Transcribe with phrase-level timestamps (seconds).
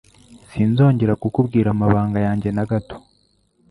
[0.51, 2.95] Sinzongera kukubwira amabanga yajye nagato.